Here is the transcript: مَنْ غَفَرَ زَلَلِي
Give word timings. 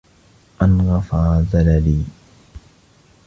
مَنْ 0.61 0.81
غَفَرَ 0.81 1.41
زَلَلِي 1.53 2.05